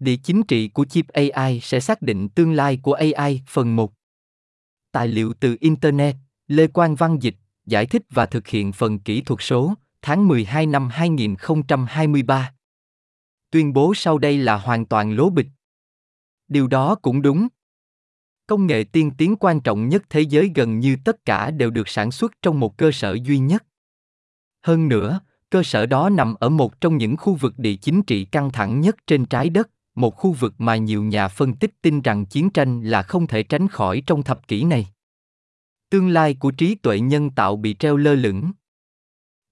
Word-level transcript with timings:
Địa 0.00 0.16
chính 0.16 0.42
trị 0.42 0.68
của 0.68 0.84
chip 0.84 1.08
AI 1.08 1.60
sẽ 1.60 1.80
xác 1.80 2.02
định 2.02 2.28
tương 2.28 2.52
lai 2.52 2.78
của 2.82 2.92
AI, 2.92 3.42
phần 3.48 3.76
1. 3.76 3.92
Tài 4.92 5.08
liệu 5.08 5.32
từ 5.40 5.56
Internet, 5.60 6.16
Lê 6.46 6.66
Quang 6.66 6.94
Văn 6.94 7.18
Dịch, 7.20 7.34
giải 7.66 7.86
thích 7.86 8.02
và 8.10 8.26
thực 8.26 8.46
hiện 8.46 8.72
phần 8.72 8.98
kỹ 8.98 9.20
thuật 9.20 9.40
số, 9.42 9.74
tháng 10.02 10.28
12 10.28 10.66
năm 10.66 10.88
2023. 10.88 12.52
Tuyên 13.50 13.72
bố 13.72 13.92
sau 13.94 14.18
đây 14.18 14.38
là 14.38 14.56
hoàn 14.56 14.86
toàn 14.86 15.12
lố 15.12 15.30
bịch. 15.30 15.46
Điều 16.48 16.66
đó 16.66 16.94
cũng 16.94 17.22
đúng. 17.22 17.48
Công 18.46 18.66
nghệ 18.66 18.84
tiên 18.92 19.10
tiến 19.18 19.36
quan 19.36 19.60
trọng 19.60 19.88
nhất 19.88 20.02
thế 20.10 20.20
giới 20.20 20.50
gần 20.54 20.80
như 20.80 20.96
tất 21.04 21.24
cả 21.24 21.50
đều 21.50 21.70
được 21.70 21.88
sản 21.88 22.10
xuất 22.10 22.32
trong 22.42 22.60
một 22.60 22.76
cơ 22.76 22.90
sở 22.92 23.18
duy 23.24 23.38
nhất. 23.38 23.64
Hơn 24.62 24.88
nữa, 24.88 25.20
cơ 25.50 25.62
sở 25.62 25.86
đó 25.86 26.08
nằm 26.08 26.34
ở 26.34 26.48
một 26.48 26.80
trong 26.80 26.96
những 26.96 27.16
khu 27.16 27.34
vực 27.34 27.54
địa 27.58 27.76
chính 27.76 28.02
trị 28.02 28.24
căng 28.24 28.50
thẳng 28.50 28.80
nhất 28.80 28.96
trên 29.06 29.26
trái 29.26 29.50
đất, 29.50 29.70
một 29.94 30.16
khu 30.16 30.32
vực 30.32 30.54
mà 30.58 30.76
nhiều 30.76 31.02
nhà 31.02 31.28
phân 31.28 31.54
tích 31.56 31.82
tin 31.82 32.00
rằng 32.00 32.26
chiến 32.26 32.50
tranh 32.50 32.82
là 32.82 33.02
không 33.02 33.26
thể 33.26 33.42
tránh 33.42 33.68
khỏi 33.68 34.02
trong 34.06 34.22
thập 34.22 34.48
kỷ 34.48 34.64
này. 34.64 34.86
Tương 35.90 36.08
lai 36.08 36.34
của 36.34 36.50
trí 36.50 36.74
tuệ 36.74 37.00
nhân 37.00 37.30
tạo 37.30 37.56
bị 37.56 37.74
treo 37.74 37.96
lơ 37.96 38.14
lửng. 38.14 38.52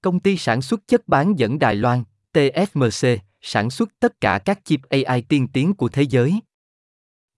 Công 0.02 0.20
ty 0.20 0.36
sản 0.36 0.62
xuất 0.62 0.80
chất 0.86 1.08
bán 1.08 1.38
dẫn 1.38 1.58
Đài 1.58 1.74
Loan, 1.74 2.04
TSMC, 2.32 3.08
sản 3.40 3.70
xuất 3.70 3.88
tất 4.00 4.20
cả 4.20 4.38
các 4.38 4.64
chip 4.64 4.80
AI 4.88 5.22
tiên 5.22 5.48
tiến 5.48 5.74
của 5.74 5.88
thế 5.88 6.02
giới. 6.02 6.40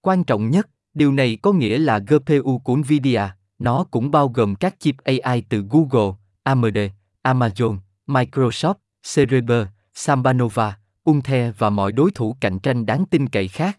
Quan 0.01 0.25
trọng 0.25 0.51
nhất, 0.51 0.69
điều 0.95 1.13
này 1.13 1.39
có 1.43 1.53
nghĩa 1.53 1.79
là 1.79 1.99
GPU 1.99 2.59
của 2.59 2.77
Nvidia, 2.77 3.23
nó 3.59 3.85
cũng 3.91 4.11
bao 4.11 4.29
gồm 4.29 4.55
các 4.55 4.75
chip 4.79 4.95
AI 5.05 5.43
từ 5.49 5.65
Google, 5.71 6.17
AMD, 6.43 6.79
Amazon, 7.23 7.79
Microsoft, 8.07 8.75
Cerebr, 9.15 9.53
Sambanova, 9.95 10.79
Unthe 11.05 11.51
và 11.59 11.71
mọi 11.71 11.93
đối 11.93 12.11
thủ 12.11 12.37
cạnh 12.41 12.59
tranh 12.59 12.87
đáng 12.87 13.05
tin 13.11 13.29
cậy 13.29 13.49
khác. 13.49 13.79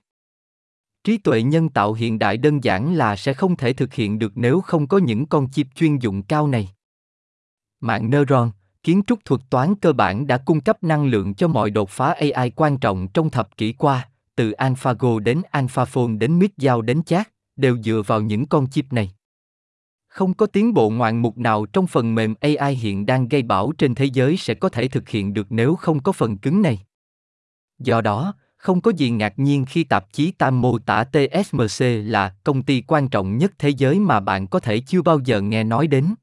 Trí 1.03 1.17
tuệ 1.17 1.43
nhân 1.43 1.70
tạo 1.70 1.93
hiện 1.93 2.20
đại 2.20 2.38
đơn 2.38 2.63
giản 2.63 2.93
là 2.93 3.15
sẽ 3.15 3.34
không 3.34 3.55
thể 3.55 3.73
thực 3.73 3.93
hiện 3.93 4.20
được 4.20 4.32
nếu 4.35 4.62
không 4.62 4.87
có 4.87 4.98
những 4.98 5.26
con 5.26 5.49
chip 5.49 5.68
chuyên 5.76 5.98
dụng 5.98 6.23
cao 6.23 6.48
này. 6.48 6.70
Mạng 7.79 8.10
neuron, 8.10 8.51
kiến 8.84 9.01
trúc 9.07 9.26
thuật 9.26 9.41
toán 9.49 9.76
cơ 9.76 9.93
bản 9.93 10.27
đã 10.27 10.37
cung 10.37 10.62
cấp 10.62 10.84
năng 10.84 11.05
lượng 11.05 11.34
cho 11.34 11.48
mọi 11.48 11.70
đột 11.70 11.90
phá 11.90 12.13
AI 12.13 12.49
quan 12.49 12.77
trọng 12.77 13.07
trong 13.07 13.29
thập 13.29 13.57
kỷ 13.57 13.73
qua, 13.73 14.10
từ 14.35 14.51
AlphaGo 14.51 15.20
đến 15.20 15.41
AlphaFold 15.51 16.17
đến 16.17 16.40
MidGao 16.40 16.82
đến 16.82 17.04
chat, 17.04 17.29
đều 17.55 17.77
dựa 17.82 18.01
vào 18.07 18.21
những 18.21 18.45
con 18.45 18.70
chip 18.70 18.93
này. 18.93 19.12
Không 20.07 20.34
có 20.34 20.45
tiến 20.45 20.73
bộ 20.73 20.90
ngoạn 20.90 21.21
mục 21.21 21.38
nào 21.38 21.65
trong 21.65 21.88
phần 21.88 22.15
mềm 22.15 22.35
AI 22.41 22.76
hiện 22.76 23.05
đang 23.05 23.27
gây 23.27 23.41
bão 23.41 23.71
trên 23.77 23.95
thế 23.95 24.05
giới 24.05 24.38
sẽ 24.38 24.54
có 24.54 24.70
thể 24.70 24.88
thực 24.88 25.10
hiện 25.10 25.34
được 25.34 25.48
nếu 25.49 25.76
không 25.76 26.04
có 26.04 26.12
phần 26.12 26.38
cứng 26.38 26.62
này. 26.62 26.79
Do 27.84 28.01
đó, 28.01 28.34
không 28.57 28.82
có 28.82 28.91
gì 28.91 29.10
ngạc 29.10 29.40
nhiên 29.40 29.65
khi 29.65 29.84
tạp 29.84 30.13
chí 30.13 30.32
Tam 30.32 30.62
mô 30.62 30.79
tả 30.79 31.04
TSMC 31.04 31.85
là 32.04 32.35
công 32.43 32.63
ty 32.63 32.82
quan 32.88 33.10
trọng 33.10 33.38
nhất 33.38 33.51
thế 33.57 33.70
giới 33.70 33.99
mà 33.99 34.20
bạn 34.20 34.48
có 34.48 34.60
thể 34.60 34.79
chưa 34.79 35.01
bao 35.01 35.20
giờ 35.20 35.41
nghe 35.41 35.63
nói 35.63 35.88
đến. 35.88 36.15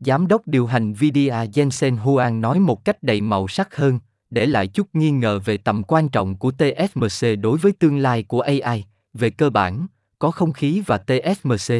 Giám 0.00 0.26
đốc 0.26 0.46
điều 0.46 0.66
hành 0.66 0.90
Nvidia 0.90 1.30
Jensen 1.30 1.96
Huang 1.96 2.40
nói 2.40 2.60
một 2.60 2.84
cách 2.84 3.02
đầy 3.02 3.20
màu 3.20 3.48
sắc 3.48 3.76
hơn, 3.76 3.98
để 4.30 4.46
lại 4.46 4.66
chút 4.66 4.88
nghi 4.92 5.10
ngờ 5.10 5.40
về 5.44 5.56
tầm 5.56 5.82
quan 5.82 6.08
trọng 6.08 6.36
của 6.36 6.50
TSMC 6.50 7.26
đối 7.40 7.58
với 7.58 7.72
tương 7.72 7.98
lai 7.98 8.22
của 8.22 8.40
AI, 8.40 8.84
về 9.14 9.30
cơ 9.30 9.50
bản, 9.50 9.86
có 10.18 10.30
không 10.30 10.52
khí 10.52 10.82
và 10.86 10.98
TSMC. 10.98 11.74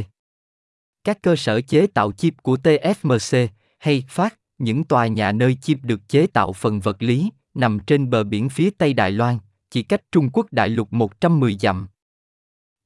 Các 1.04 1.22
cơ 1.22 1.36
sở 1.36 1.60
chế 1.60 1.86
tạo 1.86 2.12
chip 2.12 2.34
của 2.42 2.56
TSMC, 2.56 3.38
hay 3.78 4.04
phát, 4.08 4.34
những 4.58 4.84
tòa 4.84 5.06
nhà 5.06 5.32
nơi 5.32 5.58
chip 5.62 5.78
được 5.82 6.08
chế 6.08 6.26
tạo 6.26 6.52
phần 6.52 6.80
vật 6.80 7.02
lý, 7.02 7.30
nằm 7.56 7.78
trên 7.78 8.10
bờ 8.10 8.24
biển 8.24 8.48
phía 8.48 8.70
Tây 8.78 8.92
Đài 8.92 9.10
Loan, 9.12 9.38
chỉ 9.70 9.82
cách 9.82 10.02
Trung 10.12 10.30
Quốc 10.32 10.46
đại 10.50 10.68
lục 10.68 10.92
110 10.92 11.54
dặm. 11.54 11.88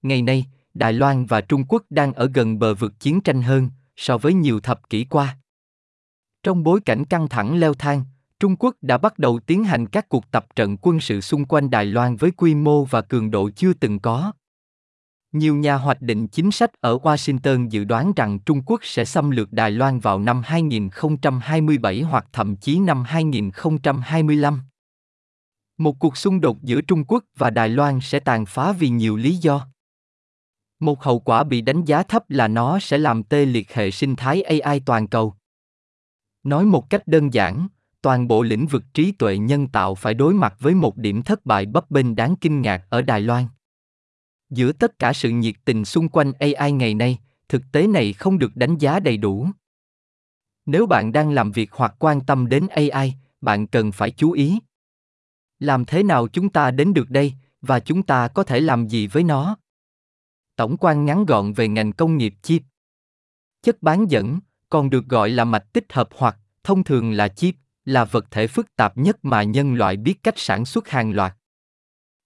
Ngày 0.03 0.23
nay, 0.23 0.47
Đài 0.75 0.93
Loan 0.93 1.27
và 1.27 1.41
Trung 1.41 1.65
Quốc 1.69 1.83
đang 1.91 2.13
ở 2.13 2.31
gần 2.35 2.59
bờ 2.59 2.75
vực 2.75 3.01
chiến 3.01 3.21
tranh 3.21 3.43
hơn 3.43 3.71
so 3.97 4.19
với 4.19 4.35
nhiều 4.35 4.61
thập 4.61 4.91
kỷ 4.91 5.05
qua. 5.05 5.37
Trong 6.43 6.63
bối 6.63 6.81
cảnh 6.81 7.05
căng 7.05 7.29
thẳng 7.29 7.59
leo 7.59 7.75
thang, 7.75 8.05
Trung 8.41 8.57
Quốc 8.57 8.77
đã 8.83 8.99
bắt 8.99 9.19
đầu 9.19 9.41
tiến 9.47 9.65
hành 9.65 9.87
các 9.87 10.09
cuộc 10.09 10.31
tập 10.31 10.47
trận 10.57 10.77
quân 10.77 11.01
sự 11.01 11.21
xung 11.21 11.45
quanh 11.45 11.71
Đài 11.71 11.87
Loan 11.87 12.17
với 12.17 12.31
quy 12.31 12.55
mô 12.55 12.85
và 12.85 13.01
cường 13.01 13.31
độ 13.31 13.51
chưa 13.57 13.73
từng 13.73 13.99
có. 13.99 14.33
Nhiều 15.33 15.57
nhà 15.57 15.75
hoạch 15.75 16.03
định 16.03 16.29
chính 16.29 16.51
sách 16.51 16.71
ở 16.81 16.99
Washington 16.99 17.69
dự 17.69 17.85
đoán 17.85 18.13
rằng 18.17 18.39
Trung 18.39 18.63
Quốc 18.67 18.81
sẽ 18.83 19.05
xâm 19.05 19.31
lược 19.31 19.53
Đài 19.53 19.71
Loan 19.71 20.01
vào 20.01 20.19
năm 20.19 20.43
2027 20.45 22.01
hoặc 22.01 22.27
thậm 22.33 22.57
chí 22.57 22.79
năm 22.79 23.03
2025. 23.07 24.61
Một 25.79 25.99
cuộc 25.99 26.17
xung 26.17 26.41
đột 26.41 26.63
giữa 26.63 26.81
Trung 26.81 27.05
Quốc 27.05 27.25
và 27.37 27.51
Đài 27.51 27.69
Loan 27.69 28.01
sẽ 28.03 28.21
tàn 28.21 28.47
phá 28.47 28.73
vì 28.73 28.89
nhiều 28.89 29.17
lý 29.17 29.37
do. 29.37 29.67
Một 30.81 31.03
hậu 31.03 31.19
quả 31.19 31.45
bị 31.45 31.61
đánh 31.61 31.85
giá 31.85 32.03
thấp 32.03 32.31
là 32.31 32.49
nó 32.49 32.79
sẽ 32.79 32.99
làm 32.99 33.23
tê 33.23 33.45
liệt 33.45 33.75
hệ 33.75 33.91
sinh 33.91 34.17
thái 34.17 34.43
AI 34.43 34.81
toàn 34.81 35.09
cầu. 35.09 35.35
Nói 36.43 36.65
một 36.65 36.91
cách 36.91 37.07
đơn 37.07 37.35
giản, 37.35 37.69
toàn 38.03 38.29
bộ 38.29 38.43
lĩnh 38.43 38.67
vực 38.67 38.83
trí 38.95 39.13
tuệ 39.13 39.39
nhân 39.39 39.69
tạo 39.69 39.95
phải 39.95 40.15
đối 40.15 40.35
mặt 40.35 40.55
với 40.59 40.75
một 40.75 40.97
điểm 40.97 41.23
thất 41.23 41.47
bại 41.47 41.67
bấp 41.67 41.91
bênh 41.91 42.17
đáng 42.17 42.35
kinh 42.41 42.63
ngạc 42.63 42.85
ở 42.91 43.03
Đài 43.03 43.21
Loan. 43.21 43.45
Giữa 44.51 44.73
tất 44.73 44.99
cả 44.99 45.13
sự 45.13 45.31
nhiệt 45.31 45.55
tình 45.65 45.85
xung 45.85 46.09
quanh 46.09 46.33
AI 46.33 46.73
ngày 46.73 46.95
nay, 46.95 47.19
thực 47.49 47.63
tế 47.73 47.87
này 47.87 48.13
không 48.13 48.39
được 48.39 48.57
đánh 48.57 48.79
giá 48.79 49.01
đầy 49.01 49.17
đủ. 49.17 49.49
Nếu 50.67 50.87
bạn 50.87 51.13
đang 51.13 51.31
làm 51.31 51.53
việc 51.53 51.73
hoặc 51.73 51.95
quan 51.99 52.21
tâm 52.21 52.49
đến 52.49 52.67
AI, 52.69 53.15
bạn 53.41 53.67
cần 53.67 53.93
phải 53.93 54.11
chú 54.11 54.33
ý. 54.33 54.59
Làm 55.59 55.85
thế 55.85 56.03
nào 56.03 56.29
chúng 56.29 56.49
ta 56.49 56.71
đến 56.71 56.95
được 56.95 57.11
đây 57.11 57.33
và 57.61 57.81
chúng 57.81 58.03
ta 58.03 58.29
có 58.29 58.43
thể 58.43 58.61
làm 58.61 58.89
gì 58.89 59.07
với 59.07 59.25
nó? 59.25 59.57
Tổng 60.57 60.77
quan 60.77 61.05
ngắn 61.05 61.27
gọn 61.27 61.53
về 61.53 61.69
ngành 61.69 61.93
công 61.93 62.17
nghiệp 62.17 62.35
chip. 62.43 62.63
Chất 63.63 63.83
bán 63.83 64.11
dẫn, 64.11 64.41
còn 64.71 64.91
được 64.91 65.05
gọi 65.07 65.31
là 65.31 65.45
mạch 65.45 65.73
tích 65.73 65.93
hợp 65.93 66.09
hoặc 66.17 66.39
thông 66.65 66.85
thường 66.85 67.13
là 67.13 67.29
chip, 67.29 67.55
là 67.85 68.05
vật 68.05 68.27
thể 68.31 68.47
phức 68.47 68.77
tạp 68.77 68.99
nhất 68.99 69.25
mà 69.25 69.43
nhân 69.43 69.75
loại 69.75 69.97
biết 69.97 70.23
cách 70.23 70.35
sản 70.37 70.65
xuất 70.65 70.89
hàng 70.89 71.13
loạt. 71.13 71.37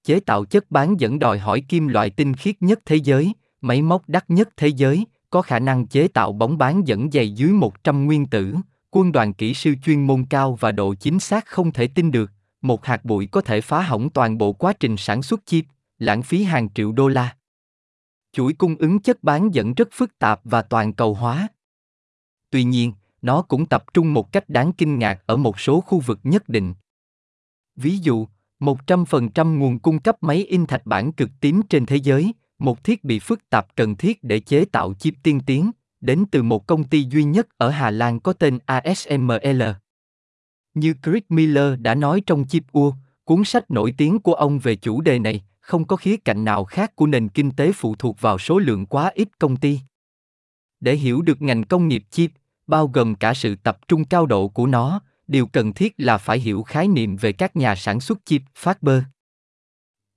Chế 0.04 0.20
tạo 0.20 0.44
chất 0.44 0.70
bán 0.70 1.00
dẫn 1.00 1.18
đòi 1.18 1.38
hỏi 1.38 1.60
kim 1.68 1.88
loại 1.88 2.10
tinh 2.10 2.34
khiết 2.34 2.62
nhất 2.62 2.80
thế 2.84 2.96
giới, 2.96 3.32
máy 3.60 3.82
móc 3.82 4.08
đắt 4.08 4.30
nhất 4.30 4.48
thế 4.56 4.68
giới, 4.68 5.04
có 5.30 5.42
khả 5.42 5.58
năng 5.58 5.86
chế 5.86 6.08
tạo 6.08 6.32
bóng 6.32 6.58
bán 6.58 6.86
dẫn 6.86 7.10
dày 7.10 7.32
dưới 7.32 7.52
100 7.52 8.06
nguyên 8.06 8.26
tử, 8.26 8.54
quân 8.90 9.12
đoàn 9.12 9.34
kỹ 9.34 9.54
sư 9.54 9.74
chuyên 9.84 10.06
môn 10.06 10.24
cao 10.24 10.54
và 10.60 10.72
độ 10.72 10.94
chính 10.94 11.20
xác 11.20 11.46
không 11.46 11.72
thể 11.72 11.86
tin 11.86 12.10
được. 12.10 12.30
Một 12.60 12.84
hạt 12.84 13.04
bụi 13.04 13.26
có 13.26 13.40
thể 13.40 13.60
phá 13.60 13.82
hỏng 13.82 14.10
toàn 14.10 14.38
bộ 14.38 14.52
quá 14.52 14.72
trình 14.72 14.96
sản 14.96 15.22
xuất 15.22 15.46
chip, 15.46 15.64
lãng 15.98 16.22
phí 16.22 16.42
hàng 16.42 16.68
triệu 16.74 16.92
đô 16.92 17.08
la. 17.08 17.36
Chuỗi 18.32 18.52
cung 18.52 18.76
ứng 18.76 18.98
chất 18.98 19.22
bán 19.22 19.54
dẫn 19.54 19.74
rất 19.74 19.88
phức 19.92 20.18
tạp 20.18 20.40
và 20.44 20.62
toàn 20.62 20.92
cầu 20.92 21.14
hóa. 21.14 21.48
Tuy 22.50 22.64
nhiên, 22.64 22.92
nó 23.22 23.42
cũng 23.42 23.66
tập 23.66 23.84
trung 23.94 24.14
một 24.14 24.32
cách 24.32 24.48
đáng 24.48 24.72
kinh 24.72 24.98
ngạc 24.98 25.22
ở 25.26 25.36
một 25.36 25.60
số 25.60 25.80
khu 25.80 26.00
vực 26.00 26.20
nhất 26.22 26.48
định. 26.48 26.74
Ví 27.76 27.98
dụ, 27.98 28.26
100% 28.64 29.58
nguồn 29.58 29.78
cung 29.78 29.98
cấp 29.98 30.16
máy 30.20 30.44
in 30.44 30.66
thạch 30.66 30.86
bản 30.86 31.12
cực 31.12 31.30
tím 31.40 31.62
trên 31.62 31.86
thế 31.86 31.96
giới, 31.96 32.32
một 32.58 32.84
thiết 32.84 33.04
bị 33.04 33.18
phức 33.18 33.50
tạp 33.50 33.76
cần 33.76 33.96
thiết 33.96 34.24
để 34.24 34.40
chế 34.40 34.64
tạo 34.64 34.94
chip 34.94 35.14
tiên 35.22 35.40
tiến, 35.46 35.70
đến 36.00 36.24
từ 36.30 36.42
một 36.42 36.66
công 36.66 36.84
ty 36.84 37.04
duy 37.04 37.24
nhất 37.24 37.48
ở 37.56 37.70
Hà 37.70 37.90
Lan 37.90 38.20
có 38.20 38.32
tên 38.32 38.58
ASML. 38.66 39.62
Như 40.74 40.94
Chris 41.02 41.22
Miller 41.28 41.80
đã 41.80 41.94
nói 41.94 42.22
trong 42.26 42.44
Chip 42.48 42.62
U, 42.72 42.92
cuốn 43.24 43.44
sách 43.44 43.70
nổi 43.70 43.94
tiếng 43.96 44.18
của 44.18 44.34
ông 44.34 44.58
về 44.58 44.76
chủ 44.76 45.00
đề 45.00 45.18
này, 45.18 45.44
không 45.60 45.84
có 45.86 45.96
khía 45.96 46.16
cạnh 46.16 46.44
nào 46.44 46.64
khác 46.64 46.96
của 46.96 47.06
nền 47.06 47.28
kinh 47.28 47.50
tế 47.50 47.72
phụ 47.72 47.94
thuộc 47.94 48.20
vào 48.20 48.38
số 48.38 48.58
lượng 48.58 48.86
quá 48.86 49.10
ít 49.14 49.28
công 49.38 49.56
ty. 49.56 49.80
Để 50.80 50.94
hiểu 50.94 51.22
được 51.22 51.42
ngành 51.42 51.64
công 51.64 51.88
nghiệp 51.88 52.04
chip, 52.10 52.30
bao 52.66 52.86
gồm 52.86 53.14
cả 53.14 53.34
sự 53.34 53.56
tập 53.56 53.78
trung 53.88 54.04
cao 54.04 54.26
độ 54.26 54.48
của 54.48 54.66
nó, 54.66 55.00
điều 55.28 55.46
cần 55.46 55.72
thiết 55.72 55.94
là 55.98 56.18
phải 56.18 56.38
hiểu 56.38 56.62
khái 56.62 56.88
niệm 56.88 57.16
về 57.16 57.32
các 57.32 57.56
nhà 57.56 57.74
sản 57.74 58.00
xuất 58.00 58.18
chip 58.24 58.42
Faber. 58.62 59.02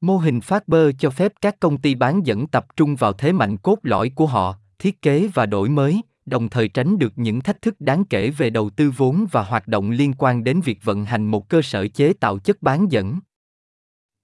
Mô 0.01 0.17
hình 0.17 0.39
Faber 0.39 0.91
cho 0.99 1.09
phép 1.09 1.33
các 1.41 1.59
công 1.59 1.77
ty 1.77 1.95
bán 1.95 2.25
dẫn 2.25 2.47
tập 2.47 2.65
trung 2.75 2.95
vào 2.95 3.13
thế 3.13 3.31
mạnh 3.31 3.57
cốt 3.57 3.79
lõi 3.83 4.11
của 4.15 4.25
họ, 4.25 4.55
thiết 4.79 5.01
kế 5.01 5.29
và 5.33 5.45
đổi 5.45 5.69
mới, 5.69 6.01
đồng 6.25 6.49
thời 6.49 6.67
tránh 6.67 6.99
được 6.99 7.13
những 7.15 7.41
thách 7.41 7.61
thức 7.61 7.81
đáng 7.81 8.03
kể 8.05 8.29
về 8.29 8.49
đầu 8.49 8.69
tư 8.69 8.91
vốn 8.97 9.25
và 9.31 9.43
hoạt 9.43 9.67
động 9.67 9.89
liên 9.89 10.13
quan 10.17 10.43
đến 10.43 10.61
việc 10.61 10.79
vận 10.83 11.05
hành 11.05 11.25
một 11.25 11.49
cơ 11.49 11.61
sở 11.61 11.87
chế 11.87 12.13
tạo 12.13 12.39
chất 12.39 12.61
bán 12.61 12.91
dẫn. 12.91 13.19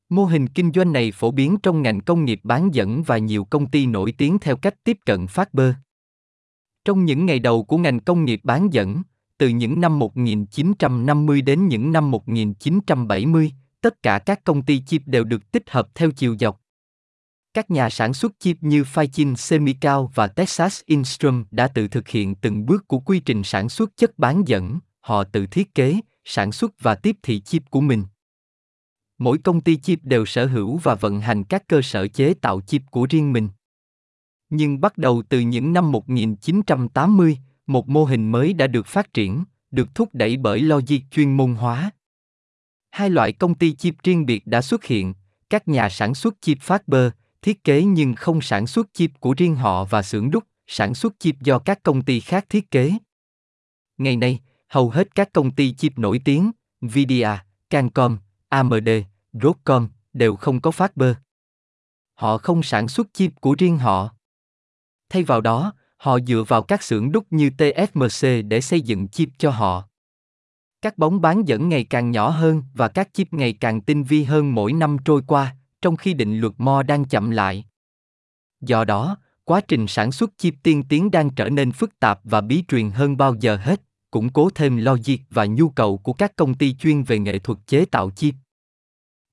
Mô 0.10 0.26
hình 0.26 0.48
kinh 0.48 0.72
doanh 0.72 0.94
này 0.94 1.12
phổ 1.12 1.32
biến 1.32 1.58
trong 1.64 1.82
ngành 1.82 2.02
công 2.02 2.26
nghiệp 2.26 2.40
bán 2.44 2.74
dẫn 2.74 3.04
và 3.04 3.18
nhiều 3.18 3.46
công 3.46 3.66
ty 3.70 3.86
nổi 3.86 4.14
tiếng 4.18 4.40
theo 4.40 4.58
cách 4.58 4.84
tiếp 4.84 4.98
cận 5.06 5.26
Faber. 5.26 5.74
Trong 6.86 7.06
những 7.06 7.26
ngày 7.26 7.40
đầu 7.40 7.64
của 7.64 7.78
ngành 7.78 8.00
công 8.00 8.26
nghiệp 8.26 8.42
bán 8.44 8.74
dẫn, 8.74 9.02
từ 9.44 9.50
những 9.50 9.82
năm 9.82 10.00
1950 10.00 11.42
đến 11.42 11.68
những 11.68 11.92
năm 11.92 12.12
1970, 12.12 13.52
tất 13.82 14.04
cả 14.04 14.20
các 14.20 14.44
công 14.44 14.62
ty 14.62 14.82
chip 14.82 15.02
đều 15.06 15.24
được 15.24 15.52
tích 15.52 15.64
hợp 15.70 15.88
theo 15.96 16.12
chiều 16.12 16.36
dọc. 16.40 16.62
Các 17.54 17.72
nhà 17.72 17.90
sản 17.90 18.14
xuất 18.14 18.32
chip 18.40 18.58
như 18.62 18.84
Faichin 18.84 19.36
Semical 19.36 20.00
và 20.16 20.28
Texas 20.28 20.82
Instruments 20.86 21.48
đã 21.52 21.68
tự 21.68 21.88
thực 21.88 22.08
hiện 22.08 22.36
từng 22.36 22.66
bước 22.66 22.88
của 22.88 23.00
quy 23.00 23.20
trình 23.20 23.44
sản 23.44 23.70
xuất 23.70 23.98
chất 23.98 24.20
bán 24.20 24.44
dẫn, 24.48 24.80
họ 25.00 25.24
tự 25.24 25.46
thiết 25.48 25.76
kế, 25.76 26.00
sản 26.26 26.52
xuất 26.52 26.72
và 26.80 26.96
tiếp 26.96 27.18
thị 27.24 27.40
chip 27.40 27.64
của 27.70 27.82
mình. 27.82 28.04
mỗi 29.18 29.38
công 29.38 29.62
ty 29.62 29.78
chip 29.78 30.00
đều 30.04 30.26
sở 30.26 30.46
hữu 30.46 30.78
và 30.78 30.96
vận 30.96 31.22
hành 31.22 31.44
các 31.44 31.68
cơ 31.68 31.82
sở 31.82 32.08
chế 32.08 32.34
tạo 32.34 32.62
chip 32.62 32.82
của 32.92 33.08
riêng 33.10 33.34
mình. 33.34 33.50
Nhưng 34.50 34.82
bắt 34.82 34.98
đầu 34.98 35.24
từ 35.30 35.40
những 35.40 35.74
năm 35.74 35.92
1980, 35.92 37.38
một 37.68 37.90
mô 37.90 38.06
hình 38.06 38.32
mới 38.32 38.54
đã 38.54 38.68
được 38.68 38.88
phát 38.88 39.14
triển, 39.14 39.44
được 39.72 39.96
thúc 39.96 40.10
đẩy 40.14 40.38
bởi 40.38 40.60
logic 40.60 40.98
chuyên 41.12 41.38
môn 41.38 41.56
hóa. 41.56 41.92
Hai 42.92 43.10
loại 43.10 43.34
công 43.34 43.56
ty 43.56 43.76
chip 43.76 43.96
riêng 44.04 44.26
biệt 44.26 44.48
đã 44.48 44.62
xuất 44.62 44.84
hiện, 44.86 45.14
các 45.50 45.68
nhà 45.68 45.90
sản 45.90 46.16
xuất 46.16 46.42
chip 46.42 46.58
Faber, 46.58 47.12
thiết 47.42 47.64
kế 47.64 47.84
nhưng 47.84 48.16
không 48.16 48.42
sản 48.42 48.68
xuất 48.68 48.88
chip 48.94 49.12
của 49.20 49.34
riêng 49.38 49.56
họ 49.56 49.86
và 49.86 50.02
xưởng 50.02 50.32
đúc, 50.32 50.44
sản 50.68 50.96
xuất 50.96 51.20
chip 51.20 51.36
do 51.42 51.60
các 51.60 51.84
công 51.84 52.02
ty 52.02 52.20
khác 52.20 52.46
thiết 52.50 52.72
kế. 52.72 52.92
Ngày 53.98 54.18
nay, 54.18 54.40
hầu 54.68 54.90
hết 54.90 55.16
các 55.16 55.34
công 55.34 55.52
ty 55.52 55.74
chip 55.74 55.98
nổi 55.98 56.22
tiếng, 56.26 56.52
Nvidia, 56.86 57.30
Cancom, 57.70 58.18
AMD, 58.50 58.90
Broadcom 59.34 59.90
đều 60.14 60.36
không 60.36 60.62
có 60.62 60.72
Faber. 60.72 61.14
Họ 62.14 62.38
không 62.38 62.64
sản 62.64 62.88
xuất 62.88 63.08
chip 63.14 63.32
của 63.42 63.56
riêng 63.58 63.78
họ. 63.78 64.10
Thay 65.10 65.24
vào 65.24 65.42
đó, 65.42 65.74
họ 66.04 66.20
dựa 66.28 66.44
vào 66.48 66.62
các 66.62 66.84
xưởng 66.84 67.12
đúc 67.12 67.26
như 67.30 67.50
TSMC 67.50 68.28
để 68.48 68.62
xây 68.62 68.82
dựng 68.82 69.08
chip 69.08 69.30
cho 69.38 69.50
họ. 69.50 69.84
Các 70.82 70.98
bóng 70.98 71.22
bán 71.22 71.48
dẫn 71.48 71.70
ngày 71.70 71.84
càng 71.84 72.12
nhỏ 72.12 72.30
hơn 72.30 72.64
và 72.74 72.88
các 72.88 73.10
chip 73.14 73.34
ngày 73.34 73.54
càng 73.54 73.82
tinh 73.82 74.04
vi 74.04 74.24
hơn 74.24 74.56
mỗi 74.56 74.74
năm 74.74 74.98
trôi 75.06 75.22
qua, 75.28 75.56
trong 75.82 75.96
khi 75.96 76.14
định 76.14 76.40
luật 76.40 76.54
Moore 76.58 76.88
đang 76.88 77.06
chậm 77.06 77.30
lại. 77.32 77.66
Do 78.62 78.86
đó, 78.86 79.18
quá 79.44 79.62
trình 79.68 79.88
sản 79.88 80.12
xuất 80.12 80.30
chip 80.38 80.54
tiên 80.64 80.84
tiến 80.90 81.12
đang 81.12 81.30
trở 81.30 81.50
nên 81.50 81.72
phức 81.72 82.00
tạp 82.00 82.20
và 82.24 82.42
bí 82.42 82.64
truyền 82.68 82.90
hơn 82.90 83.18
bao 83.18 83.36
giờ 83.40 83.56
hết, 83.56 83.82
củng 84.12 84.30
cố 84.30 84.50
thêm 84.56 84.78
logic 84.78 85.18
và 85.30 85.46
nhu 85.46 85.70
cầu 85.70 85.98
của 85.98 86.14
các 86.14 86.36
công 86.36 86.54
ty 86.54 86.74
chuyên 86.74 87.04
về 87.04 87.20
nghệ 87.20 87.40
thuật 87.40 87.60
chế 87.68 87.86
tạo 87.86 88.12
chip. 88.12 88.36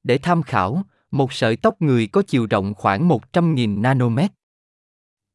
Để 0.02 0.19
tham 0.19 0.43
khảo, 0.43 0.82
một 1.11 1.32
sợi 1.32 1.56
tóc 1.56 1.82
người 1.82 2.06
có 2.06 2.22
chiều 2.22 2.46
rộng 2.46 2.75
khoảng 2.75 3.08
100.000 3.08 3.81
nanomet. 3.81 4.32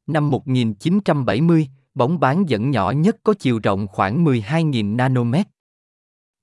Năm 0.07 0.30
1970, 0.30 1.68
bóng 1.96 2.19
bán 2.19 2.50
dẫn 2.50 2.72
nhỏ 2.72 2.92
nhất 2.92 3.18
có 3.24 3.34
chiều 3.34 3.60
rộng 3.63 3.88
khoảng 3.88 4.25
12.000 4.25 4.96
nanomet. 4.96 5.48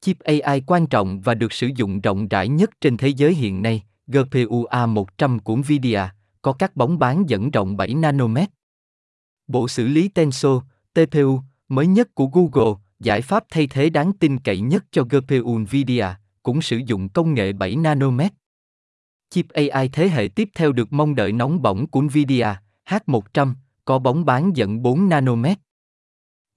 Chip 0.00 0.18
AI 0.20 0.60
quan 0.66 0.86
trọng 0.86 1.20
và 1.20 1.34
được 1.34 1.52
sử 1.52 1.70
dụng 1.76 2.00
rộng 2.00 2.28
rãi 2.28 2.48
nhất 2.48 2.70
trên 2.80 2.96
thế 2.96 3.08
giới 3.08 3.34
hiện 3.34 3.62
nay, 3.62 3.82
GPU 4.06 4.64
A100 4.70 5.38
của 5.38 5.56
Nvidia, 5.56 6.00
có 6.42 6.52
các 6.52 6.76
bóng 6.76 6.98
bán 6.98 7.28
dẫn 7.28 7.50
rộng 7.50 7.76
7 7.76 7.94
nanomet. 7.94 8.50
Bộ 9.46 9.68
xử 9.68 9.88
lý 9.88 10.08
Tensor, 10.08 10.62
TPU, 10.94 11.40
mới 11.68 11.86
nhất 11.86 12.14
của 12.14 12.26
Google, 12.26 12.80
giải 13.00 13.22
pháp 13.22 13.44
thay 13.50 13.66
thế 13.66 13.90
đáng 13.90 14.12
tin 14.12 14.38
cậy 14.38 14.60
nhất 14.60 14.84
cho 14.90 15.04
GPU 15.10 15.58
Nvidia, 15.58 16.06
cũng 16.42 16.62
sử 16.62 16.80
dụng 16.86 17.08
công 17.08 17.34
nghệ 17.34 17.52
7 17.52 17.76
nanomet. 17.76 18.32
Chip 19.30 19.46
AI 19.48 19.88
thế 19.88 20.08
hệ 20.08 20.28
tiếp 20.28 20.48
theo 20.54 20.72
được 20.72 20.92
mong 20.92 21.14
đợi 21.14 21.32
nóng 21.32 21.62
bỏng 21.62 21.86
của 21.86 22.02
Nvidia, 22.02 22.48
H100, 22.88 23.54
có 23.84 23.98
bóng 23.98 24.24
bán 24.24 24.56
dẫn 24.56 24.82
4 24.82 25.08
nanomet. 25.08 25.58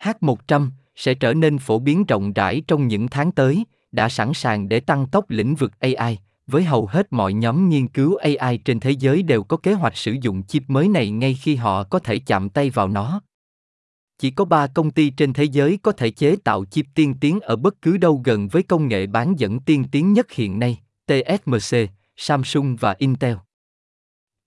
H100 0.04 0.70
sẽ 0.96 1.14
trở 1.14 1.34
nên 1.34 1.58
phổ 1.58 1.80
biến 1.80 2.06
rộng 2.06 2.34
rãi 2.34 2.62
trong 2.68 2.88
những 2.88 3.08
tháng 3.08 3.32
tới, 3.32 3.64
đã 3.92 4.10
sẵn 4.10 4.34
sàng 4.34 4.70
để 4.70 4.80
tăng 4.80 5.08
tốc 5.08 5.30
lĩnh 5.30 5.56
vực 5.56 5.80
AI, 5.80 6.18
với 6.48 6.64
hầu 6.64 6.86
hết 6.86 7.14
mọi 7.14 7.34
nhóm 7.34 7.70
nghiên 7.70 7.88
cứu 7.88 8.16
AI 8.16 8.58
trên 8.58 8.80
thế 8.80 8.92
giới 8.92 9.24
đều 9.24 9.44
có 9.44 9.58
kế 9.58 9.74
hoạch 9.74 9.98
sử 9.98 10.16
dụng 10.22 10.44
chip 10.44 10.64
mới 10.68 10.88
này 10.88 11.10
ngay 11.10 11.34
khi 11.34 11.56
họ 11.56 11.84
có 11.84 12.00
thể 12.00 12.20
chạm 12.20 12.50
tay 12.50 12.70
vào 12.70 12.88
nó. 12.88 13.22
Chỉ 14.20 14.32
có 14.32 14.46
3 14.46 14.68
công 14.68 14.92
ty 14.92 15.10
trên 15.10 15.34
thế 15.34 15.44
giới 15.44 15.80
có 15.82 15.92
thể 15.92 16.12
chế 16.12 16.36
tạo 16.44 16.66
chip 16.66 16.86
tiên 16.96 17.14
tiến 17.22 17.40
ở 17.40 17.56
bất 17.56 17.82
cứ 17.82 17.98
đâu 17.98 18.22
gần 18.26 18.48
với 18.48 18.64
công 18.64 18.88
nghệ 18.88 19.08
bán 19.08 19.40
dẫn 19.40 19.60
tiên 19.60 19.86
tiến 19.92 20.14
nhất 20.14 20.32
hiện 20.32 20.60
nay, 20.60 20.80
TSMC, 21.06 21.78
Samsung 22.18 22.76
và 22.76 22.96
Intel. 22.98 23.36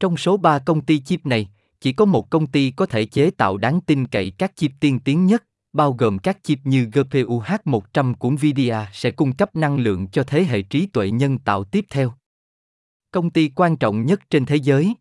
Trong 0.00 0.16
số 0.16 0.36
3 0.36 0.58
công 0.58 0.80
ty 0.80 1.00
chip 1.00 1.26
này, 1.26 1.48
chỉ 1.80 1.92
có 1.92 2.04
một 2.04 2.30
công 2.30 2.46
ty 2.46 2.70
có 2.70 2.86
thể 2.86 3.04
chế 3.04 3.30
tạo 3.30 3.56
đáng 3.56 3.80
tin 3.80 4.06
cậy 4.06 4.32
các 4.38 4.56
chip 4.56 4.70
tiên 4.80 4.98
tiến 5.00 5.26
nhất, 5.26 5.44
bao 5.72 5.92
gồm 5.92 6.18
các 6.18 6.38
chip 6.42 6.58
như 6.64 6.84
GPU 6.92 7.40
H100 7.40 8.14
của 8.14 8.30
Nvidia 8.30 8.76
sẽ 8.92 9.10
cung 9.10 9.32
cấp 9.32 9.56
năng 9.56 9.76
lượng 9.76 10.08
cho 10.08 10.24
thế 10.24 10.44
hệ 10.44 10.62
trí 10.62 10.86
tuệ 10.86 11.10
nhân 11.10 11.38
tạo 11.38 11.64
tiếp 11.64 11.84
theo. 11.90 12.12
Công 13.10 13.30
ty 13.30 13.50
quan 13.54 13.76
trọng 13.76 14.06
nhất 14.06 14.20
trên 14.30 14.46
thế 14.46 14.56
giới 14.56 14.94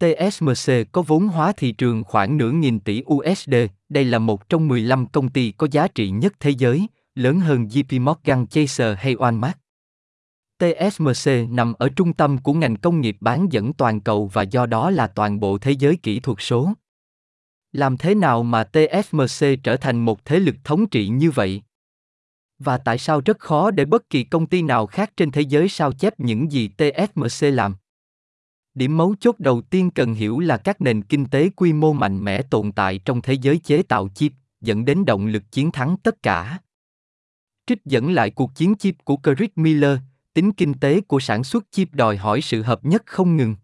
TSMC 0.00 0.72
có 0.92 1.02
vốn 1.02 1.28
hóa 1.28 1.52
thị 1.56 1.72
trường 1.72 2.04
khoảng 2.04 2.36
nửa 2.36 2.50
nghìn 2.50 2.80
tỷ 2.80 3.02
USD, 3.14 3.54
đây 3.88 4.04
là 4.04 4.18
một 4.18 4.48
trong 4.48 4.68
15 4.68 5.06
công 5.06 5.28
ty 5.28 5.50
có 5.50 5.66
giá 5.70 5.88
trị 5.88 6.10
nhất 6.10 6.32
thế 6.40 6.50
giới, 6.50 6.86
lớn 7.14 7.40
hơn 7.40 7.64
JP 7.64 8.00
Morgan 8.00 8.46
Chase 8.46 8.94
hay 8.98 9.14
Walmart. 9.14 9.52
TSMC 10.60 11.30
nằm 11.50 11.72
ở 11.72 11.88
trung 11.96 12.12
tâm 12.12 12.38
của 12.38 12.52
ngành 12.52 12.76
công 12.76 13.00
nghiệp 13.00 13.16
bán 13.20 13.52
dẫn 13.52 13.72
toàn 13.72 14.00
cầu 14.00 14.26
và 14.32 14.42
do 14.42 14.66
đó 14.66 14.90
là 14.90 15.06
toàn 15.06 15.40
bộ 15.40 15.58
thế 15.58 15.72
giới 15.72 15.96
kỹ 15.96 16.20
thuật 16.20 16.38
số. 16.40 16.72
Làm 17.72 17.96
thế 17.96 18.14
nào 18.14 18.42
mà 18.42 18.64
TSMC 18.64 19.46
trở 19.62 19.76
thành 19.76 20.04
một 20.04 20.24
thế 20.24 20.38
lực 20.38 20.56
thống 20.64 20.88
trị 20.88 21.08
như 21.08 21.30
vậy? 21.30 21.62
Và 22.58 22.78
tại 22.78 22.98
sao 22.98 23.20
rất 23.24 23.38
khó 23.38 23.70
để 23.70 23.84
bất 23.84 24.10
kỳ 24.10 24.24
công 24.24 24.46
ty 24.46 24.62
nào 24.62 24.86
khác 24.86 25.12
trên 25.16 25.30
thế 25.30 25.40
giới 25.40 25.68
sao 25.68 25.92
chép 25.92 26.20
những 26.20 26.52
gì 26.52 26.68
TSMC 26.68 27.46
làm? 27.54 27.74
Điểm 28.74 28.96
mấu 28.96 29.14
chốt 29.20 29.34
đầu 29.38 29.60
tiên 29.60 29.90
cần 29.90 30.14
hiểu 30.14 30.38
là 30.40 30.56
các 30.56 30.80
nền 30.80 31.02
kinh 31.02 31.26
tế 31.26 31.48
quy 31.48 31.72
mô 31.72 31.92
mạnh 31.92 32.24
mẽ 32.24 32.42
tồn 32.42 32.72
tại 32.72 32.98
trong 32.98 33.22
thế 33.22 33.34
giới 33.34 33.58
chế 33.58 33.82
tạo 33.82 34.08
chip, 34.14 34.32
dẫn 34.60 34.84
đến 34.84 35.04
động 35.04 35.26
lực 35.26 35.42
chiến 35.52 35.70
thắng 35.70 35.96
tất 36.02 36.22
cả. 36.22 36.58
Trích 37.66 37.84
dẫn 37.84 38.12
lại 38.12 38.30
cuộc 38.30 38.54
chiến 38.54 38.74
chip 38.74 38.94
của 39.04 39.16
Chris 39.24 39.50
Miller, 39.56 39.98
tính 40.34 40.52
kinh 40.52 40.74
tế 40.74 41.00
của 41.00 41.20
sản 41.20 41.44
xuất 41.44 41.64
chip 41.70 41.88
đòi 41.94 42.16
hỏi 42.16 42.40
sự 42.40 42.62
hợp 42.62 42.84
nhất 42.84 43.02
không 43.06 43.36
ngừng. 43.36 43.56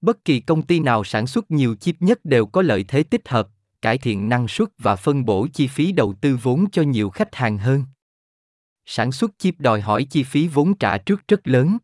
Bất 0.00 0.24
kỳ 0.24 0.40
công 0.40 0.62
ty 0.62 0.80
nào 0.80 1.04
sản 1.04 1.26
xuất 1.26 1.50
nhiều 1.50 1.74
chip 1.74 1.96
nhất 2.00 2.24
đều 2.24 2.46
có 2.46 2.62
lợi 2.62 2.84
thế 2.88 3.02
tích 3.02 3.28
hợp, 3.28 3.48
cải 3.82 3.98
thiện 3.98 4.28
năng 4.28 4.48
suất 4.48 4.68
và 4.78 4.96
phân 4.96 5.24
bổ 5.24 5.46
chi 5.52 5.66
phí 5.66 5.92
đầu 5.92 6.14
tư 6.20 6.38
vốn 6.42 6.70
cho 6.72 6.82
nhiều 6.82 7.10
khách 7.10 7.34
hàng 7.34 7.58
hơn. 7.58 7.84
Sản 8.86 9.12
xuất 9.12 9.30
chip 9.38 9.54
đòi 9.58 9.80
hỏi 9.80 10.04
chi 10.04 10.22
phí 10.22 10.48
vốn 10.48 10.74
trả 10.74 10.98
trước 10.98 11.28
rất 11.28 11.48
lớn. 11.48 11.78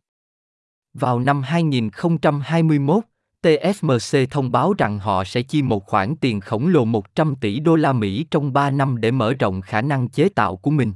Vào 0.93 1.19
năm 1.19 1.41
2021, 1.41 3.03
TSMC 3.41 4.29
thông 4.29 4.51
báo 4.51 4.73
rằng 4.77 4.99
họ 4.99 5.23
sẽ 5.23 5.41
chi 5.41 5.61
một 5.61 5.85
khoản 5.85 6.15
tiền 6.15 6.39
khổng 6.39 6.67
lồ 6.67 6.85
100 6.85 7.35
tỷ 7.35 7.59
đô 7.59 7.75
la 7.75 7.93
Mỹ 7.93 8.25
trong 8.31 8.53
3 8.53 8.71
năm 8.71 9.01
để 9.01 9.11
mở 9.11 9.33
rộng 9.33 9.61
khả 9.61 9.81
năng 9.81 10.09
chế 10.09 10.29
tạo 10.29 10.57
của 10.57 10.71
mình. 10.71 10.93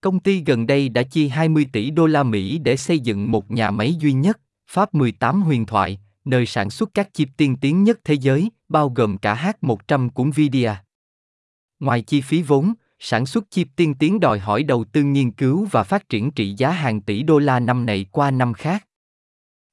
Công 0.00 0.20
ty 0.20 0.42
gần 0.46 0.66
đây 0.66 0.88
đã 0.88 1.02
chi 1.02 1.28
20 1.28 1.66
tỷ 1.72 1.90
đô 1.90 2.06
la 2.06 2.22
Mỹ 2.22 2.58
để 2.58 2.76
xây 2.76 2.98
dựng 2.98 3.30
một 3.30 3.50
nhà 3.50 3.70
máy 3.70 3.94
duy 3.94 4.12
nhất, 4.12 4.40
Pháp 4.70 4.94
18 4.94 5.42
huyền 5.42 5.66
thoại, 5.66 5.98
nơi 6.24 6.46
sản 6.46 6.70
xuất 6.70 6.90
các 6.94 7.08
chip 7.12 7.28
tiên 7.36 7.56
tiến 7.56 7.84
nhất 7.84 7.98
thế 8.04 8.14
giới, 8.14 8.50
bao 8.68 8.88
gồm 8.88 9.18
cả 9.18 9.54
H100 9.62 10.10
của 10.10 10.24
Nvidia. 10.24 10.72
Ngoài 11.80 12.02
chi 12.02 12.20
phí 12.20 12.42
vốn, 12.42 12.72
sản 12.98 13.26
xuất 13.26 13.44
chip 13.50 13.68
tiên 13.76 13.94
tiến 13.94 14.20
đòi 14.20 14.38
hỏi 14.38 14.62
đầu 14.62 14.84
tư 14.84 15.02
nghiên 15.02 15.30
cứu 15.30 15.68
và 15.70 15.82
phát 15.82 16.08
triển 16.08 16.30
trị 16.30 16.54
giá 16.58 16.70
hàng 16.70 17.00
tỷ 17.00 17.22
đô 17.22 17.38
la 17.38 17.60
năm 17.60 17.86
này 17.86 18.06
qua 18.12 18.30
năm 18.30 18.52
khác. 18.52 18.86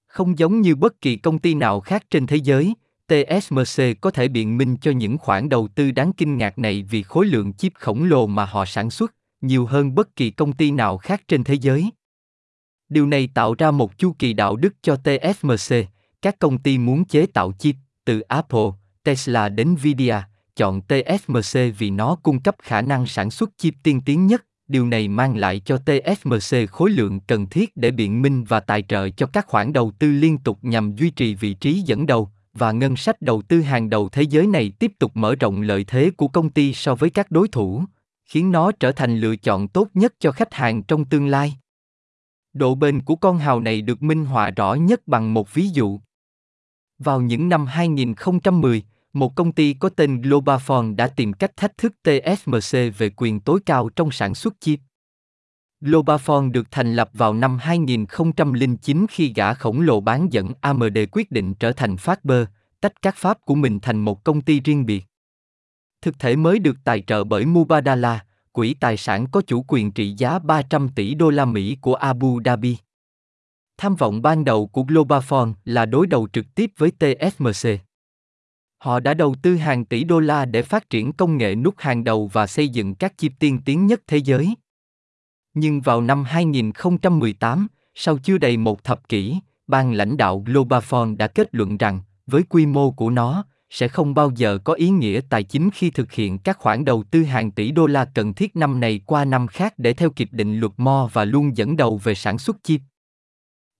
Không 0.07 0.39
giống 0.39 0.61
như 0.61 0.75
bất 0.75 1.01
kỳ 1.01 1.15
công 1.15 1.39
ty 1.39 1.53
nào 1.53 1.79
khác 1.79 2.03
trên 2.09 2.27
thế 2.27 2.35
giới, 2.35 2.73
TSMC 3.07 3.83
có 4.01 4.11
thể 4.11 4.27
biện 4.27 4.57
minh 4.57 4.77
cho 4.81 4.91
những 4.91 5.17
khoản 5.17 5.49
đầu 5.49 5.67
tư 5.67 5.91
đáng 5.91 6.13
kinh 6.13 6.37
ngạc 6.37 6.59
này 6.59 6.85
vì 6.89 7.03
khối 7.03 7.25
lượng 7.25 7.53
chip 7.53 7.73
khổng 7.75 8.03
lồ 8.03 8.27
mà 8.27 8.45
họ 8.45 8.65
sản 8.65 8.89
xuất, 8.89 9.15
nhiều 9.41 9.65
hơn 9.65 9.95
bất 9.95 10.15
kỳ 10.15 10.31
công 10.31 10.53
ty 10.53 10.71
nào 10.71 10.97
khác 10.97 11.21
trên 11.27 11.43
thế 11.43 11.53
giới. 11.53 11.89
Điều 12.89 13.07
này 13.07 13.29
tạo 13.33 13.55
ra 13.57 13.71
một 13.71 13.97
chu 13.97 14.15
kỳ 14.19 14.33
đạo 14.33 14.55
đức 14.55 14.75
cho 14.81 14.95
TSMC, 14.95 15.75
các 16.21 16.39
công 16.39 16.57
ty 16.57 16.77
muốn 16.77 17.05
chế 17.05 17.25
tạo 17.25 17.53
chip, 17.59 17.75
từ 18.05 18.19
Apple, 18.19 18.69
Tesla 19.03 19.49
đến 19.49 19.73
Nvidia, 19.73 20.15
chọn 20.55 20.81
TSMC 20.81 21.59
vì 21.77 21.89
nó 21.89 22.15
cung 22.15 22.39
cấp 22.41 22.55
khả 22.61 22.81
năng 22.81 23.05
sản 23.05 23.31
xuất 23.31 23.49
chip 23.57 23.73
tiên 23.83 24.01
tiến 24.01 24.27
nhất. 24.27 24.45
Điều 24.67 24.85
này 24.85 25.07
mang 25.07 25.37
lại 25.37 25.61
cho 25.65 25.77
TSMC 25.77 26.69
khối 26.69 26.89
lượng 26.89 27.19
cần 27.19 27.45
thiết 27.45 27.77
để 27.77 27.91
biện 27.91 28.21
minh 28.21 28.43
và 28.43 28.59
tài 28.59 28.81
trợ 28.81 29.09
cho 29.09 29.25
các 29.25 29.47
khoản 29.47 29.73
đầu 29.73 29.91
tư 29.99 30.11
liên 30.11 30.37
tục 30.37 30.59
nhằm 30.61 30.95
duy 30.95 31.09
trì 31.09 31.35
vị 31.35 31.53
trí 31.53 31.81
dẫn 31.81 32.05
đầu, 32.05 32.29
và 32.53 32.71
ngân 32.71 32.95
sách 32.95 33.21
đầu 33.21 33.41
tư 33.41 33.61
hàng 33.61 33.89
đầu 33.89 34.09
thế 34.09 34.21
giới 34.21 34.47
này 34.47 34.71
tiếp 34.79 34.91
tục 34.99 35.11
mở 35.13 35.35
rộng 35.35 35.61
lợi 35.61 35.83
thế 35.87 36.11
của 36.17 36.27
công 36.27 36.49
ty 36.49 36.73
so 36.73 36.95
với 36.95 37.09
các 37.09 37.31
đối 37.31 37.47
thủ, 37.47 37.83
khiến 38.25 38.51
nó 38.51 38.71
trở 38.71 38.91
thành 38.91 39.17
lựa 39.19 39.35
chọn 39.35 39.67
tốt 39.67 39.87
nhất 39.93 40.13
cho 40.19 40.31
khách 40.31 40.53
hàng 40.53 40.83
trong 40.83 41.05
tương 41.05 41.27
lai. 41.27 41.57
Độ 42.53 42.75
bền 42.75 43.01
của 43.01 43.15
con 43.15 43.37
hào 43.37 43.59
này 43.59 43.81
được 43.81 44.03
minh 44.03 44.25
họa 44.25 44.49
rõ 44.49 44.73
nhất 44.73 45.07
bằng 45.07 45.33
một 45.33 45.53
ví 45.53 45.67
dụ. 45.67 45.99
Vào 46.99 47.21
những 47.21 47.49
năm 47.49 47.65
2010, 47.65 48.83
một 49.13 49.35
công 49.35 49.51
ty 49.51 49.73
có 49.73 49.89
tên 49.89 50.21
Globafone 50.21 50.95
đã 50.95 51.07
tìm 51.07 51.33
cách 51.33 51.57
thách 51.57 51.77
thức 51.77 51.93
TSMC 52.03 52.77
về 52.97 53.09
quyền 53.15 53.39
tối 53.39 53.59
cao 53.65 53.89
trong 53.89 54.11
sản 54.11 54.35
xuất 54.35 54.53
chip. 54.59 54.79
Globafone 55.81 56.51
được 56.51 56.67
thành 56.71 56.95
lập 56.95 57.09
vào 57.13 57.33
năm 57.33 57.57
2009 57.57 59.05
khi 59.09 59.33
gã 59.35 59.53
khổng 59.53 59.81
lồ 59.81 60.01
bán 60.01 60.33
dẫn 60.33 60.51
AMD 60.61 60.97
quyết 61.11 61.31
định 61.31 61.53
trở 61.53 61.71
thành 61.71 61.95
Faber, 61.95 62.45
tách 62.81 63.01
các 63.01 63.15
pháp 63.17 63.37
của 63.45 63.55
mình 63.55 63.79
thành 63.79 63.99
một 63.99 64.23
công 64.23 64.41
ty 64.41 64.59
riêng 64.59 64.85
biệt. 64.85 65.05
Thực 66.05 66.19
thể 66.19 66.35
mới 66.35 66.59
được 66.59 66.77
tài 66.83 67.01
trợ 67.01 67.23
bởi 67.23 67.45
Mubadala, 67.45 68.25
quỹ 68.51 68.73
tài 68.73 68.97
sản 68.97 69.27
có 69.31 69.41
chủ 69.47 69.65
quyền 69.67 69.91
trị 69.91 70.15
giá 70.17 70.39
300 70.39 70.89
tỷ 70.89 71.13
đô 71.13 71.29
la 71.29 71.45
Mỹ 71.45 71.77
của 71.81 71.95
Abu 71.95 72.39
Dhabi. 72.45 72.77
Tham 73.77 73.95
vọng 73.95 74.21
ban 74.21 74.45
đầu 74.45 74.67
của 74.67 74.83
Globalphone 74.83 75.51
là 75.63 75.85
đối 75.85 76.07
đầu 76.07 76.27
trực 76.33 76.45
tiếp 76.55 76.71
với 76.77 76.91
TSMC. 76.91 77.69
Họ 78.77 78.99
đã 78.99 79.13
đầu 79.13 79.35
tư 79.41 79.55
hàng 79.55 79.85
tỷ 79.85 80.03
đô 80.03 80.19
la 80.19 80.45
để 80.45 80.61
phát 80.61 80.89
triển 80.89 81.13
công 81.13 81.37
nghệ 81.37 81.55
nút 81.55 81.75
hàng 81.77 82.03
đầu 82.03 82.27
và 82.33 82.47
xây 82.47 82.69
dựng 82.69 82.95
các 82.95 83.13
chip 83.17 83.31
tiên 83.39 83.59
tiến 83.65 83.85
nhất 83.85 84.01
thế 84.07 84.17
giới. 84.17 84.55
Nhưng 85.53 85.81
vào 85.81 86.01
năm 86.01 86.23
2018, 86.23 87.67
sau 87.95 88.17
chưa 88.17 88.37
đầy 88.37 88.57
một 88.57 88.83
thập 88.83 89.09
kỷ, 89.09 89.39
ban 89.67 89.93
lãnh 89.93 90.17
đạo 90.17 90.43
Globalphone 90.45 91.15
đã 91.15 91.27
kết 91.27 91.47
luận 91.51 91.77
rằng, 91.77 91.99
với 92.27 92.43
quy 92.43 92.65
mô 92.65 92.91
của 92.91 93.09
nó, 93.09 93.45
sẽ 93.75 93.87
không 93.87 94.13
bao 94.13 94.31
giờ 94.35 94.57
có 94.63 94.73
ý 94.73 94.89
nghĩa 94.89 95.21
tài 95.29 95.43
chính 95.43 95.69
khi 95.73 95.89
thực 95.89 96.11
hiện 96.11 96.37
các 96.37 96.57
khoản 96.57 96.85
đầu 96.85 97.03
tư 97.11 97.23
hàng 97.23 97.51
tỷ 97.51 97.71
đô 97.71 97.87
la 97.87 98.05
cần 98.05 98.33
thiết 98.33 98.55
năm 98.55 98.79
này 98.79 99.01
qua 99.05 99.25
năm 99.25 99.47
khác 99.47 99.73
để 99.77 99.93
theo 99.93 100.09
kịp 100.09 100.29
định 100.31 100.59
luật 100.59 100.71
Mo 100.77 101.09
và 101.13 101.25
luôn 101.25 101.57
dẫn 101.57 101.77
đầu 101.77 101.97
về 101.97 102.15
sản 102.15 102.37
xuất 102.37 102.57
chip. 102.63 102.81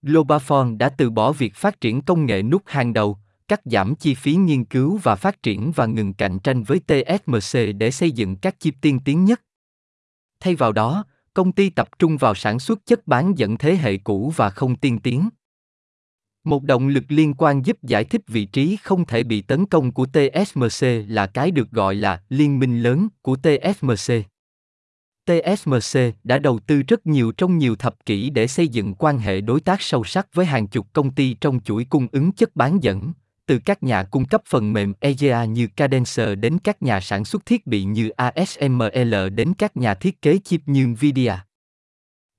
Globalphone 0.01 0.75
đã 0.77 0.89
từ 0.89 1.09
bỏ 1.09 1.31
việc 1.31 1.55
phát 1.55 1.81
triển 1.81 2.01
công 2.01 2.25
nghệ 2.25 2.43
nút 2.43 2.61
hàng 2.65 2.93
đầu, 2.93 3.17
cắt 3.47 3.61
giảm 3.65 3.95
chi 3.95 4.15
phí 4.15 4.35
nghiên 4.35 4.65
cứu 4.65 4.99
và 5.03 5.15
phát 5.15 5.43
triển 5.43 5.71
và 5.71 5.85
ngừng 5.85 6.13
cạnh 6.13 6.39
tranh 6.39 6.63
với 6.63 6.79
TSMC 6.79 7.59
để 7.77 7.91
xây 7.91 8.11
dựng 8.11 8.35
các 8.35 8.55
chip 8.59 8.73
tiên 8.81 8.99
tiến 9.05 9.25
nhất. 9.25 9.41
Thay 10.39 10.55
vào 10.55 10.71
đó, 10.71 11.05
công 11.33 11.51
ty 11.51 11.69
tập 11.69 11.89
trung 11.99 12.17
vào 12.17 12.35
sản 12.35 12.59
xuất 12.59 12.85
chất 12.85 13.07
bán 13.07 13.37
dẫn 13.37 13.57
thế 13.57 13.75
hệ 13.75 13.97
cũ 13.97 14.33
và 14.35 14.49
không 14.49 14.75
tiên 14.75 14.99
tiến. 14.99 15.29
Một 16.45 16.63
động 16.63 16.87
lực 16.87 17.03
liên 17.07 17.33
quan 17.33 17.65
giúp 17.65 17.77
giải 17.83 18.03
thích 18.03 18.21
vị 18.27 18.45
trí 18.45 18.77
không 18.83 19.05
thể 19.05 19.23
bị 19.23 19.41
tấn 19.41 19.65
công 19.65 19.91
của 19.91 20.05
TSMC 20.05 20.87
là 21.07 21.27
cái 21.27 21.51
được 21.51 21.71
gọi 21.71 21.95
là 21.95 22.21
liên 22.29 22.59
minh 22.59 22.83
lớn 22.83 23.07
của 23.21 23.35
TSMC. 23.35 24.13
TSMC 25.25 25.99
đã 26.23 26.39
đầu 26.39 26.59
tư 26.59 26.81
rất 26.81 27.07
nhiều 27.07 27.31
trong 27.31 27.57
nhiều 27.57 27.75
thập 27.75 28.05
kỷ 28.05 28.29
để 28.29 28.47
xây 28.47 28.67
dựng 28.67 28.93
quan 28.93 29.19
hệ 29.19 29.41
đối 29.41 29.59
tác 29.61 29.81
sâu 29.81 30.03
sắc 30.03 30.27
với 30.33 30.45
hàng 30.45 30.67
chục 30.67 30.87
công 30.93 31.11
ty 31.11 31.33
trong 31.33 31.59
chuỗi 31.59 31.85
cung 31.89 32.07
ứng 32.11 32.31
chất 32.31 32.55
bán 32.55 32.83
dẫn, 32.83 33.11
từ 33.45 33.59
các 33.65 33.83
nhà 33.83 34.03
cung 34.03 34.25
cấp 34.25 34.41
phần 34.47 34.73
mềm 34.73 34.93
EGA 34.99 35.45
như 35.45 35.67
Cadence 35.67 36.35
đến 36.35 36.57
các 36.63 36.81
nhà 36.81 37.01
sản 37.01 37.25
xuất 37.25 37.45
thiết 37.45 37.67
bị 37.67 37.83
như 37.83 38.09
ASML 38.09 39.15
đến 39.35 39.53
các 39.57 39.77
nhà 39.77 39.93
thiết 39.93 40.21
kế 40.21 40.37
chip 40.43 40.61
như 40.65 40.87
Nvidia. 40.87 41.33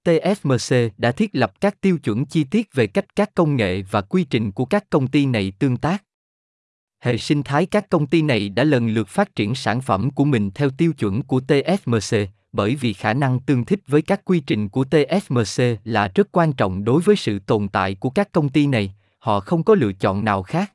TSMC 0.06 0.76
đã 0.98 1.12
thiết 1.12 1.30
lập 1.32 1.52
các 1.60 1.80
tiêu 1.80 1.98
chuẩn 1.98 2.26
chi 2.26 2.44
tiết 2.44 2.74
về 2.74 2.86
cách 2.86 3.16
các 3.16 3.34
công 3.34 3.56
nghệ 3.56 3.82
và 3.82 4.00
quy 4.00 4.24
trình 4.24 4.52
của 4.52 4.64
các 4.64 4.84
công 4.90 5.08
ty 5.08 5.26
này 5.26 5.52
tương 5.58 5.76
tác. 5.76 6.02
Hệ 7.00 7.18
sinh 7.18 7.42
thái 7.42 7.66
các 7.66 7.88
công 7.88 8.06
ty 8.06 8.22
này 8.22 8.48
đã 8.48 8.64
lần 8.64 8.88
lượt 8.88 9.08
phát 9.08 9.34
triển 9.36 9.54
sản 9.54 9.80
phẩm 9.80 10.10
của 10.10 10.24
mình 10.24 10.50
theo 10.50 10.70
tiêu 10.70 10.92
chuẩn 10.92 11.22
của 11.22 11.40
TSMC, 11.40 12.18
bởi 12.52 12.74
vì 12.74 12.92
khả 12.92 13.12
năng 13.12 13.40
tương 13.40 13.64
thích 13.64 13.80
với 13.86 14.02
các 14.02 14.24
quy 14.24 14.40
trình 14.40 14.68
của 14.68 14.84
TSMC 14.84 15.64
là 15.84 16.10
rất 16.14 16.32
quan 16.32 16.52
trọng 16.52 16.84
đối 16.84 17.02
với 17.02 17.16
sự 17.16 17.38
tồn 17.38 17.68
tại 17.68 17.94
của 17.94 18.10
các 18.10 18.32
công 18.32 18.48
ty 18.48 18.66
này, 18.66 18.94
họ 19.18 19.40
không 19.40 19.62
có 19.62 19.74
lựa 19.74 19.92
chọn 19.92 20.24
nào 20.24 20.42
khác. 20.42 20.72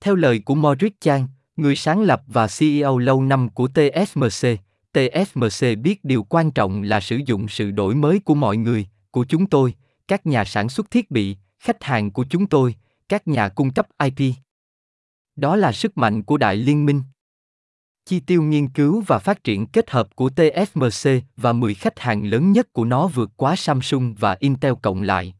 Theo 0.00 0.14
lời 0.14 0.38
của 0.44 0.54
Morris 0.54 0.92
Chang, 1.00 1.28
người 1.56 1.76
sáng 1.76 2.02
lập 2.02 2.22
và 2.26 2.46
CEO 2.58 2.98
lâu 2.98 3.22
năm 3.22 3.48
của 3.48 3.68
TSMC, 3.68 4.48
TSMC 4.92 5.78
biết 5.78 6.04
điều 6.04 6.22
quan 6.22 6.50
trọng 6.50 6.82
là 6.82 7.00
sử 7.00 7.20
dụng 7.26 7.48
sự 7.48 7.70
đổi 7.70 7.94
mới 7.94 8.20
của 8.24 8.34
mọi 8.34 8.56
người, 8.56 8.88
của 9.10 9.24
chúng 9.28 9.46
tôi, 9.46 9.74
các 10.08 10.26
nhà 10.26 10.44
sản 10.44 10.68
xuất 10.68 10.90
thiết 10.90 11.10
bị, 11.10 11.36
khách 11.58 11.84
hàng 11.84 12.10
của 12.10 12.24
chúng 12.30 12.46
tôi, 12.46 12.74
các 13.08 13.28
nhà 13.28 13.48
cung 13.48 13.70
cấp 13.70 13.88
IP. 14.02 14.34
Đó 15.36 15.56
là 15.56 15.72
sức 15.72 15.98
mạnh 15.98 16.22
của 16.22 16.36
đại 16.36 16.56
liên 16.56 16.86
minh. 16.86 17.02
Chi 18.04 18.20
tiêu 18.20 18.42
nghiên 18.42 18.68
cứu 18.68 19.02
và 19.06 19.18
phát 19.18 19.44
triển 19.44 19.66
kết 19.66 19.90
hợp 19.90 20.16
của 20.16 20.30
TSMC 20.30 21.10
và 21.36 21.52
10 21.52 21.74
khách 21.74 21.98
hàng 21.98 22.24
lớn 22.24 22.52
nhất 22.52 22.72
của 22.72 22.84
nó 22.84 23.06
vượt 23.06 23.30
quá 23.36 23.56
Samsung 23.56 24.14
và 24.18 24.36
Intel 24.40 24.72
cộng 24.82 25.02
lại. 25.02 25.34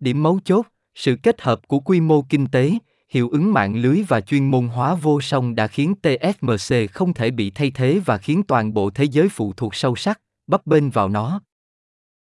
Điểm 0.00 0.22
mấu 0.22 0.40
chốt, 0.44 0.66
sự 0.94 1.16
kết 1.22 1.42
hợp 1.42 1.68
của 1.68 1.80
quy 1.80 2.00
mô 2.00 2.22
kinh 2.22 2.46
tế, 2.46 2.72
hiệu 3.16 3.28
ứng 3.28 3.52
mạng 3.52 3.76
lưới 3.76 4.02
và 4.08 4.20
chuyên 4.20 4.50
môn 4.50 4.68
hóa 4.68 4.94
vô 4.94 5.20
song 5.20 5.54
đã 5.54 5.66
khiến 5.66 5.94
TSMC 6.02 6.92
không 6.92 7.14
thể 7.14 7.30
bị 7.30 7.50
thay 7.50 7.70
thế 7.70 8.00
và 8.04 8.18
khiến 8.18 8.42
toàn 8.42 8.74
bộ 8.74 8.90
thế 8.90 9.04
giới 9.04 9.28
phụ 9.28 9.52
thuộc 9.56 9.74
sâu 9.74 9.96
sắc, 9.96 10.20
bấp 10.46 10.66
bênh 10.66 10.90
vào 10.90 11.08
nó. 11.08 11.40